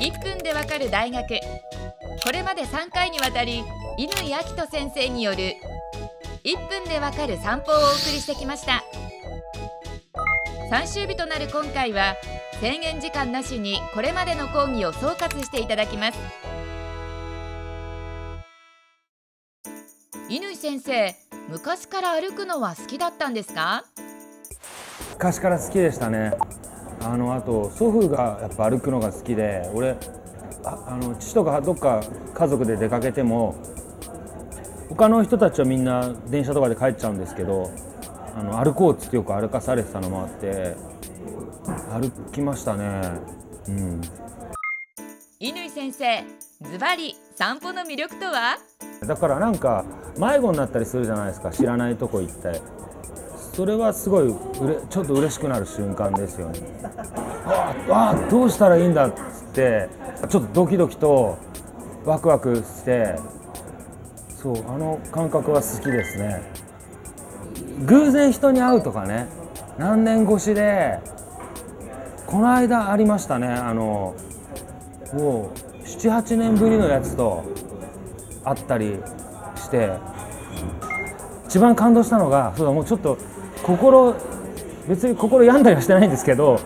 [0.00, 1.40] 1分でわかる大学。
[2.24, 3.62] これまで3回にわたり
[3.96, 5.54] 乾明人先生による
[6.44, 8.84] 1分でわかる散歩をお送りしてきました。
[10.70, 12.16] 最終日となる今回は
[12.60, 16.18] 制限時間なしにこれまでの講義を総括していただきます。
[20.28, 21.14] 乾先生
[21.48, 23.84] 昔から歩くのは好きだったんですか？
[25.12, 26.32] 昔から好きでしたね。
[27.06, 29.96] あのあと祖父がやっぱ歩くのが好きで俺
[30.64, 32.02] ああの父とかどっか
[32.34, 33.54] 家族で出かけても
[34.88, 37.70] 他の人たちはみんな電車とかで帰っちゃうんですけど
[38.34, 40.76] あの歩こうっつってよく歩かされてたのもあって
[41.90, 43.02] 歩きましたね。
[43.68, 44.00] うん。
[45.40, 46.24] 乾先生
[46.62, 48.58] ズバリ散歩の魅力とは？
[49.06, 49.84] だからなんか
[50.18, 51.50] 迷子になったりするじゃないですか。
[51.50, 52.60] 知らないとこ行って
[53.56, 56.60] それはすごいうれちょっと嬉しくなる瞬間ですよね。
[57.88, 59.18] ああどうしたらいいんだっつっ
[59.54, 59.88] て
[60.28, 61.38] ちょっとドキドキと
[62.04, 63.18] ワクワクして
[64.28, 66.42] そうあの感覚は好きですね。
[67.86, 69.26] 偶然人に会うとかね
[69.78, 70.98] 何年越しで
[72.26, 74.14] この間ありましたねあの
[75.14, 75.50] も
[75.82, 77.42] う78年ぶりのやつと
[78.44, 79.00] 会ったり
[79.56, 79.92] して
[81.46, 83.16] 一番感動したのがそうだもうちょっと
[83.62, 84.14] 心
[84.88, 86.60] 別に心病んだりはしてないんですけど